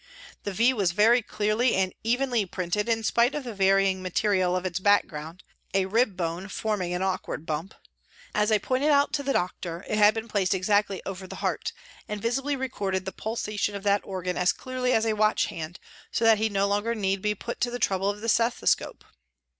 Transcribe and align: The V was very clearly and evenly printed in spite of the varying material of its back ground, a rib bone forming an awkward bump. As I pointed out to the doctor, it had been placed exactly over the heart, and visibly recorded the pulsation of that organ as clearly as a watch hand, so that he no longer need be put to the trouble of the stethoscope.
The 0.45 0.51
V 0.51 0.73
was 0.73 0.93
very 0.93 1.21
clearly 1.21 1.75
and 1.75 1.93
evenly 2.03 2.43
printed 2.47 2.89
in 2.89 3.03
spite 3.03 3.35
of 3.35 3.43
the 3.43 3.53
varying 3.53 4.01
material 4.01 4.55
of 4.55 4.65
its 4.65 4.79
back 4.79 5.05
ground, 5.05 5.43
a 5.75 5.85
rib 5.85 6.17
bone 6.17 6.47
forming 6.47 6.91
an 6.95 7.03
awkward 7.03 7.45
bump. 7.45 7.75
As 8.33 8.51
I 8.51 8.57
pointed 8.57 8.89
out 8.89 9.13
to 9.13 9.21
the 9.21 9.31
doctor, 9.33 9.85
it 9.87 9.99
had 9.99 10.15
been 10.15 10.27
placed 10.27 10.55
exactly 10.55 11.03
over 11.05 11.27
the 11.27 11.35
heart, 11.35 11.71
and 12.07 12.19
visibly 12.19 12.55
recorded 12.55 13.05
the 13.05 13.11
pulsation 13.11 13.75
of 13.75 13.83
that 13.83 14.01
organ 14.03 14.37
as 14.37 14.53
clearly 14.53 14.91
as 14.91 15.05
a 15.05 15.13
watch 15.13 15.45
hand, 15.53 15.79
so 16.11 16.25
that 16.25 16.39
he 16.39 16.49
no 16.49 16.67
longer 16.67 16.95
need 16.95 17.21
be 17.21 17.35
put 17.35 17.61
to 17.61 17.69
the 17.69 17.77
trouble 17.77 18.09
of 18.09 18.21
the 18.21 18.27
stethoscope. 18.27 19.03